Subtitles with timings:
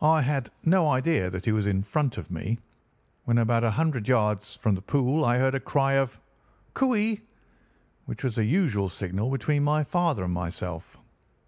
[0.00, 2.60] I had no idea that he was in front of me.
[3.24, 6.20] When about a hundred yards from the pool I heard a cry of
[6.74, 7.22] "Cooee!"
[8.06, 10.96] which was a usual signal between my father and myself.